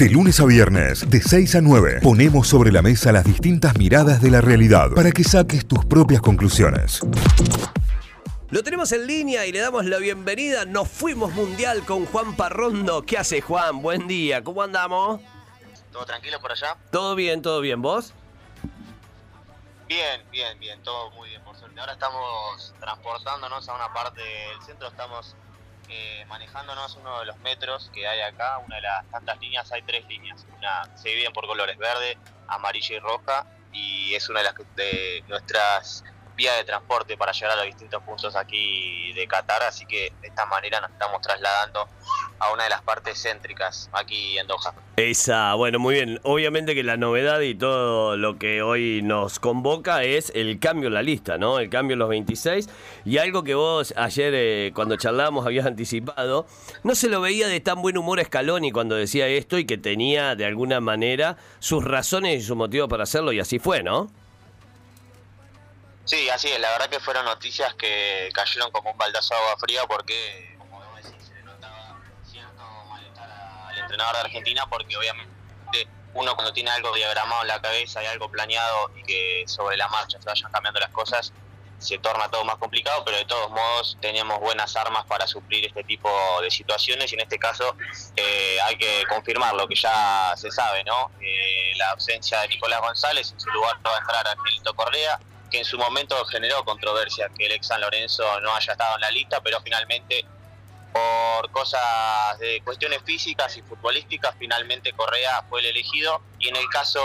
[0.00, 4.22] De lunes a viernes, de 6 a 9, ponemos sobre la mesa las distintas miradas
[4.22, 7.02] de la realidad para que saques tus propias conclusiones.
[8.48, 10.64] Lo tenemos en línea y le damos la bienvenida.
[10.64, 13.04] Nos fuimos mundial con Juan Parrondo.
[13.04, 13.82] ¿Qué hace Juan?
[13.82, 15.20] Buen día, ¿cómo andamos?
[15.92, 16.78] ¿Todo tranquilo por allá?
[16.90, 17.82] Todo bien, todo bien.
[17.82, 18.14] ¿Vos?
[19.86, 21.78] Bien, bien, bien, todo muy bien, por suerte.
[21.78, 25.36] Ahora estamos transportándonos a una parte del centro, estamos
[25.90, 29.82] eh, manejándonos uno de los metros que hay acá, una de las tantas líneas, hay
[29.82, 30.46] tres líneas.
[30.56, 32.16] Una se dividen por colores, verde,
[32.48, 36.04] amarilla y roja, y es una de las de nuestras
[36.36, 40.28] vías de transporte para llegar a los distintos puntos aquí de Qatar, así que de
[40.28, 41.88] esta manera nos estamos trasladando
[42.40, 44.74] a una de las partes céntricas aquí en Doha.
[44.96, 46.20] Esa, bueno, muy bien.
[46.24, 50.94] Obviamente que la novedad y todo lo que hoy nos convoca es el cambio en
[50.94, 51.58] la lista, ¿no?
[51.58, 52.68] El cambio en los 26.
[53.04, 56.46] Y algo que vos ayer, eh, cuando charlábamos, habías anticipado,
[56.82, 59.78] no se lo veía de tan buen humor a Scaloni cuando decía esto y que
[59.78, 64.10] tenía de alguna manera sus razones y su motivo para hacerlo, y así fue, ¿no?
[66.10, 66.58] Sí, así es.
[66.58, 70.49] La verdad que fueron noticias que cayeron como un baldazo de agua fría porque,
[74.00, 75.30] al entrenador de Argentina porque obviamente
[76.14, 79.88] uno cuando tiene algo diagramado en la cabeza y algo planeado y que sobre la
[79.88, 81.32] marcha se vayan cambiando las cosas,
[81.78, 85.82] se torna todo más complicado, pero de todos modos tenemos buenas armas para suplir este
[85.84, 86.10] tipo
[86.42, 87.74] de situaciones y en este caso
[88.16, 91.10] eh, hay que confirmar lo que ya se sabe, ¿no?
[91.20, 95.18] Eh, la ausencia de Nicolás González, en su lugar va a entrar Angelito Correa,
[95.50, 99.00] que en su momento generó controversia que el ex San Lorenzo no haya estado en
[99.00, 100.26] la lista, pero finalmente
[100.92, 106.20] por cosas de cuestiones físicas y futbolísticas, finalmente Correa fue el elegido.
[106.38, 107.00] Y en el caso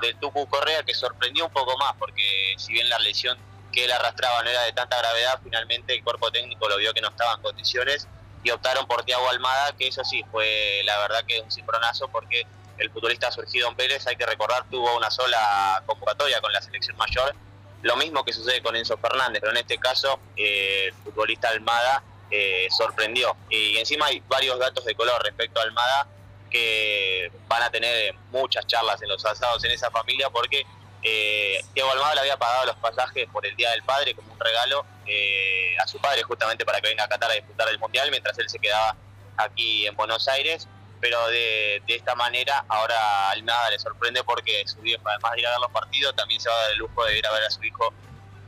[0.00, 3.38] del Tucu Correa, que sorprendió un poco más, porque si bien la lesión
[3.72, 7.00] que él arrastraba no era de tanta gravedad, finalmente el cuerpo técnico lo vio que
[7.00, 8.08] no estaba en condiciones
[8.42, 12.46] y optaron por Tiago Almada, que eso sí, fue la verdad que un cimbronazo porque
[12.78, 16.96] el futbolista surgido en Pérez, hay que recordar, tuvo una sola convocatoria con la selección
[16.96, 17.34] mayor
[17.82, 22.02] lo mismo que sucede con Enzo Fernández, pero en este caso eh, el futbolista Almada
[22.30, 23.36] eh, sorprendió.
[23.48, 26.06] Y encima hay varios datos de color respecto a Almada
[26.50, 30.64] que van a tener muchas charlas en los asados en esa familia porque
[31.02, 34.40] eh, Diego Almada le había pagado los pasajes por el Día del Padre como un
[34.40, 38.10] regalo eh, a su padre justamente para que venga a Qatar a disfrutar del Mundial
[38.10, 38.96] mientras él se quedaba
[39.36, 40.68] aquí en Buenos Aires
[41.00, 45.46] pero de, esta manera ahora al nada le sorprende porque su viejo, además de ir
[45.46, 47.44] a ver los partidos, también se va a dar el lujo de ir a ver
[47.44, 47.92] a su hijo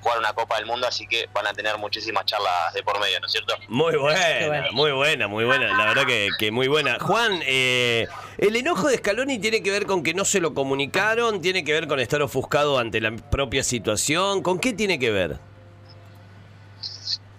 [0.01, 3.21] jugar una Copa del Mundo, así que van a tener muchísimas charlas de por medio,
[3.21, 3.55] ¿no es cierto?
[3.69, 6.99] Muy buena, muy buena, muy buena, la verdad que, muy buena.
[7.01, 8.07] Juan, eh,
[8.39, 11.73] el enojo de Scaloni tiene que ver con que no se lo comunicaron, tiene que
[11.73, 15.39] ver con estar ofuscado ante la propia situación, ¿con qué tiene que ver?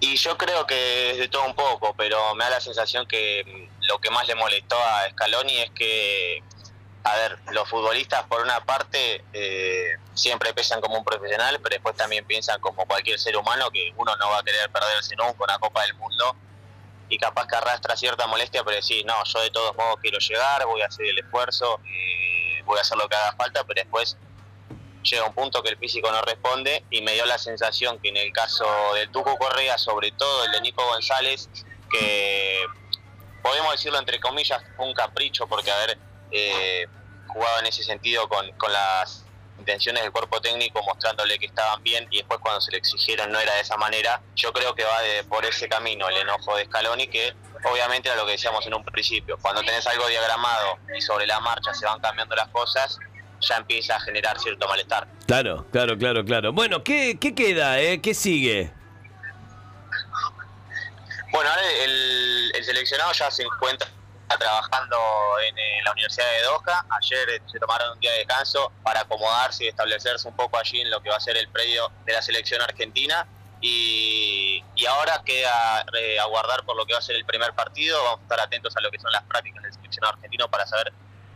[0.01, 3.67] Y yo creo que es de todo un poco, pero me da la sensación que
[3.87, 6.41] lo que más le molestó a Scaloni es que,
[7.03, 11.95] a ver, los futbolistas por una parte eh, siempre pesan como un profesional, pero después
[11.95, 15.59] también piensan como cualquier ser humano que uno no va a querer perderse nunca una
[15.59, 16.35] Copa del Mundo.
[17.11, 20.63] Y capaz que arrastra cierta molestia, pero decir, no, yo de todos modos quiero llegar,
[20.65, 24.15] voy a hacer el esfuerzo, eh, voy a hacer lo que haga falta, pero después
[25.01, 28.17] llega un punto que el físico no responde y me dio la sensación que en
[28.17, 31.49] el caso del Tuco Correa, sobre todo el de Nico González,
[31.89, 32.65] que
[33.41, 35.97] podemos decirlo entre comillas, un capricho porque haber
[36.31, 36.88] eh,
[37.28, 39.25] jugado en ese sentido con, con las
[39.59, 43.40] intenciones del cuerpo técnico mostrándole que estaban bien y después cuando se le exigieron no
[43.40, 44.22] era de esa manera.
[44.35, 48.18] Yo creo que va de, por ese camino el enojo de Scaloni que obviamente era
[48.18, 49.38] lo que decíamos en un principio.
[49.41, 52.97] Cuando tenés algo diagramado y sobre la marcha se van cambiando las cosas,
[53.41, 55.07] ya empieza a generar cierto malestar.
[55.28, 56.53] Claro, claro, claro, claro.
[56.53, 57.79] Bueno, ¿qué, qué queda?
[57.79, 58.01] Eh?
[58.01, 58.72] ¿Qué sigue?
[61.31, 63.88] Bueno, ahora el, seleccionado ya se encuentra
[64.38, 64.97] trabajando
[65.47, 66.85] en, eh, la Universidad de Doha.
[66.90, 70.81] Ayer eh, se tomaron un día de descanso para acomodarse y establecerse un poco allí
[70.81, 73.28] en lo que va a ser el predio de la selección argentina.
[73.62, 78.01] Y, ahora queda eh, aguardar por lo que va a ser el primer partido.
[78.03, 80.91] Vamos a estar atentos a lo que son las prácticas del seleccionado argentino para saber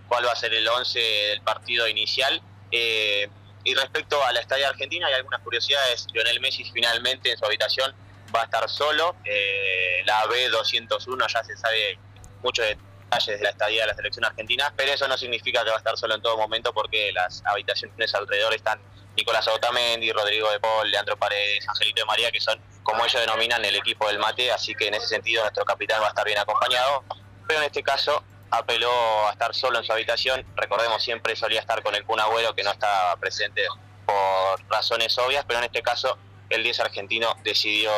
[0.08, 2.42] cuál va a ser el 11 del partido inicial.
[2.72, 6.08] y respecto a la estadía argentina, hay algunas curiosidades.
[6.14, 7.94] Lionel Messi finalmente en su habitación
[8.34, 9.16] va a estar solo.
[9.24, 11.98] Eh, la B201 ya se sabe
[12.42, 12.66] muchos
[13.14, 15.80] detalles de la estadía de la selección argentina, pero eso no significa que va a
[15.80, 18.80] estar solo en todo momento porque las habitaciones alrededor están
[19.16, 23.64] Nicolás Otamendi, Rodrigo de Paul, Leandro Paredes, Angelito de María, que son, como ellos denominan,
[23.64, 26.40] el equipo del mate, así que en ese sentido nuestro capitán va a estar bien
[26.40, 27.04] acompañado,
[27.48, 31.82] pero en este caso apeló a estar solo en su habitación, recordemos siempre solía estar
[31.84, 32.20] con el Kun
[32.56, 33.64] que no estaba presente
[34.06, 36.18] por razones obvias, pero en este caso
[36.50, 37.92] el 10 argentino decidió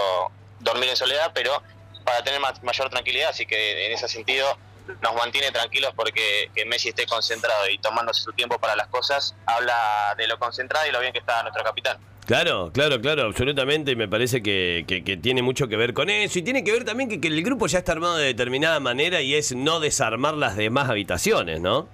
[0.60, 1.62] dormir en soledad, pero
[2.04, 4.58] para tener mayor tranquilidad, así que en ese sentido
[5.02, 9.36] nos mantiene tranquilos porque que Messi esté concentrado y tomándose su tiempo para las cosas,
[9.46, 11.98] habla de lo concentrado y lo bien que está nuestro capitán.
[12.26, 13.92] Claro, claro, claro, absolutamente.
[13.92, 16.40] Y me parece que, tiene mucho que ver con eso.
[16.40, 19.22] Y tiene que ver también que, que, el grupo ya está armado de determinada manera
[19.22, 21.88] y es no desarmar las demás habitaciones, ¿no?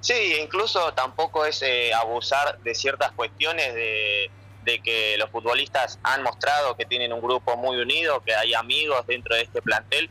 [0.00, 4.30] Sí, incluso tampoco es eh, abusar de ciertas cuestiones de,
[4.62, 9.04] de que los futbolistas han mostrado que tienen un grupo muy unido, que hay amigos
[9.08, 10.08] dentro de este plantel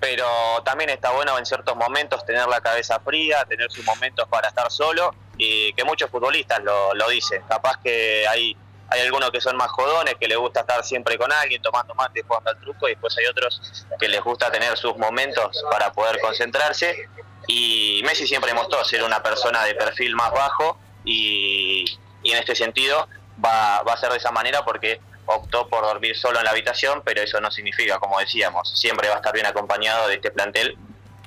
[0.00, 0.26] pero
[0.64, 4.70] también está bueno en ciertos momentos tener la cabeza fría, tener sus momentos para estar
[4.72, 7.42] solo y que muchos futbolistas lo, dicen.
[7.46, 8.56] Capaz que hay,
[8.88, 12.22] hay algunos que son más jodones, que les gusta estar siempre con alguien, tomando mate,
[12.26, 16.18] jugando al truco, y después hay otros que les gusta tener sus momentos para poder
[16.20, 17.08] concentrarse.
[17.46, 21.84] Y Messi siempre mostró ser una persona de perfil más bajo y,
[22.22, 23.06] y en este sentido
[23.44, 25.00] va, va a ser de esa manera porque
[25.30, 29.14] optó por dormir solo en la habitación, pero eso no significa, como decíamos, siempre va
[29.14, 30.76] a estar bien acompañado de este plantel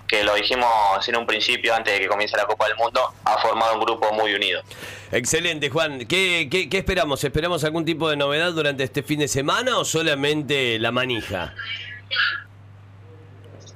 [0.07, 0.67] que lo dijimos
[1.07, 4.13] en un principio antes de que comience la Copa del Mundo, ha formado un grupo
[4.13, 4.61] muy unido.
[5.11, 6.05] Excelente, Juan.
[6.05, 7.23] ¿Qué, qué, qué esperamos?
[7.23, 11.55] ¿Esperamos algún tipo de novedad durante este fin de semana o solamente la manija?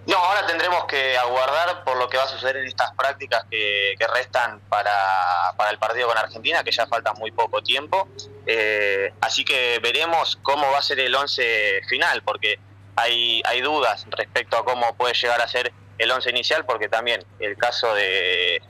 [0.07, 3.93] No, ahora tendremos que aguardar por lo que va a suceder en estas prácticas que,
[4.13, 8.07] restan para, el partido con Argentina, que ya falta muy poco tiempo.
[8.45, 12.57] Eh, así que veremos cómo va a ser el 11 final, porque
[12.95, 17.25] hay, hay dudas respecto a cómo puede llegar a ser el 11 inicial, porque también
[17.39, 18.61] el caso de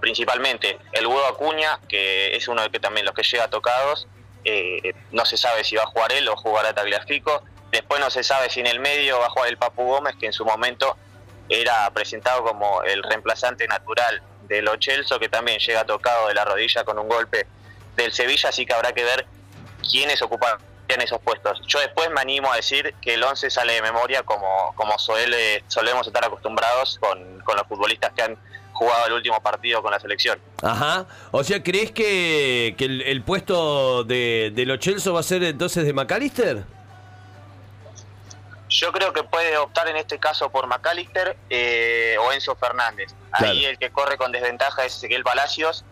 [0.00, 4.08] principalmente el huevo Acuña, que es uno de que también los que llega tocados,
[4.44, 8.22] eh, no se sabe si va a jugar él o jugará Tagliafico Después no se
[8.22, 10.96] sabe si en el medio va a jugar el Papu Gómez, que en su momento
[11.48, 16.84] era presentado como el reemplazante natural de Lo que también llega tocado de la rodilla
[16.84, 17.46] con un golpe
[17.96, 19.26] del Sevilla, así que habrá que ver
[19.90, 21.60] quiénes ocupan esos puestos.
[21.66, 26.06] Yo después me animo a decir que el 11 sale de memoria como, como solemos
[26.06, 28.36] estar acostumbrados con, los futbolistas que han
[28.72, 30.38] jugado el último partido con la selección.
[30.62, 31.06] Ajá.
[31.30, 34.78] O sea, ¿crees que, el, puesto de, de Lo
[35.12, 36.64] va a ser entonces de McAllister?
[38.68, 43.14] Yo creo que puede optar en este caso por McAllister eh, o Enzo Fernández.
[43.32, 45.84] Ahí el que corre con desventaja es Ezequiel Palacios,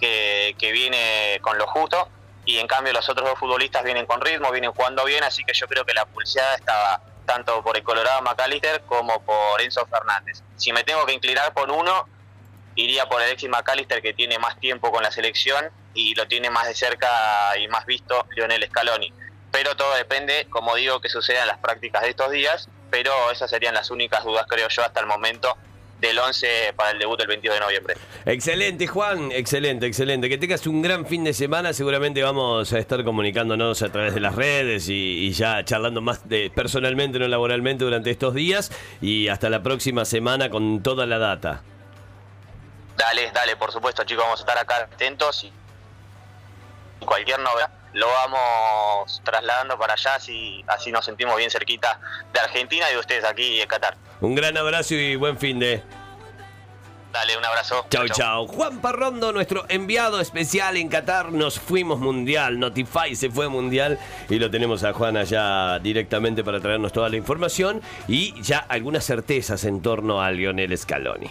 [0.00, 2.08] que, que viene con lo justo,
[2.44, 5.54] y en cambio los otros dos futbolistas vienen con ritmo, vienen jugando bien, así que
[5.54, 10.42] yo creo que la pulseada estaba tanto por el Colorado McAllister como por Enzo Fernández.
[10.56, 12.06] Si me tengo que inclinar por uno,
[12.76, 16.66] iría por Alexis McAllister, que tiene más tiempo con la selección y lo tiene más
[16.66, 19.12] de cerca y más visto Lionel Scaloni
[19.54, 23.72] pero todo depende, como digo, que sucedan las prácticas de estos días, pero esas serían
[23.72, 25.56] las únicas dudas, creo yo, hasta el momento
[26.00, 27.94] del 11 para el debut el 22 de noviembre.
[28.26, 30.28] Excelente, Juan, excelente, excelente.
[30.28, 31.72] Que tengas un gran fin de semana.
[31.72, 36.50] Seguramente vamos a estar comunicándonos a través de las redes y, ya charlando más de
[36.52, 38.72] personalmente, no laboralmente, durante estos días.
[39.00, 41.62] Y hasta la próxima semana con toda la data.
[42.96, 45.52] Dale, dale, por supuesto, chicos, vamos a estar acá atentos y
[47.04, 51.98] cualquier novedad lo vamos trasladando para allá, así, así nos sentimos bien cerquita
[52.32, 53.96] de Argentina y de ustedes aquí en Qatar.
[54.20, 55.82] Un gran abrazo y buen fin de...
[57.12, 57.86] Dale, un abrazo.
[57.90, 58.46] Chau, chau.
[58.48, 61.30] Juan Parrondo, nuestro enviado especial en Qatar.
[61.30, 62.58] Nos fuimos mundial.
[62.58, 64.00] Notify se fue mundial.
[64.28, 67.80] Y lo tenemos a Juan allá directamente para traernos toda la información.
[68.08, 71.30] Y ya algunas certezas en torno a Lionel Scaloni.